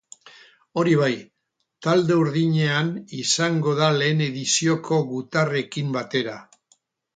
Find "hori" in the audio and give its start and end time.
0.83-0.95